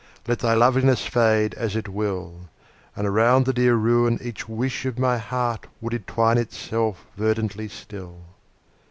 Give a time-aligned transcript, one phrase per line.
[0.27, 2.49] Let thy loveliness fade as it will.
[2.95, 8.17] And around the dear ruin each wish of my heart Would entwine itself verdantly still.